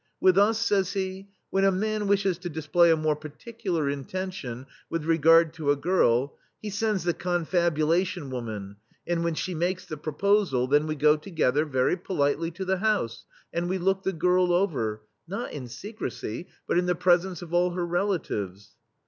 "With 0.19 0.35
us," 0.35 0.57
says 0.57 0.93
he, 0.93 1.29
"when 1.51 1.63
a 1.63 1.71
man 1.71 2.07
wishes 2.07 2.39
to 2.39 2.49
display 2.49 2.89
a 2.89 2.97
more 2.97 3.15
particular 3.15 3.87
intention 3.87 4.65
with 4.89 5.05
regard 5.05 5.53
to 5.53 5.69
a 5.69 5.75
girl, 5.75 6.39
he 6.59 6.71
sends 6.71 7.03
the 7.03 7.13
confabulation 7.13 8.31
woman, 8.31 8.77
and 9.05 9.23
when 9.23 9.35
she 9.35 9.53
makes 9.53 9.85
the 9.85 9.97
proposal, 9.97 10.65
then 10.65 10.87
we 10.87 10.95
go 10.95 11.17
together, 11.17 11.65
very 11.65 11.97
politely, 11.97 12.49
to 12.49 12.65
the 12.65 12.77
house, 12.79 13.25
and 13.53 13.69
we 13.69 13.77
look 13.77 14.01
the 14.01 14.11
girl 14.11 14.51
over, 14.51 15.01
not 15.27 15.51
in 15.51 15.67
secrecy, 15.67 16.47
but 16.67 16.79
in 16.79 16.87
the 16.87 16.95
presence 16.95 17.43
of 17.43 17.53
all 17.53 17.69
her 17.69 17.85
relatives." 17.85 18.71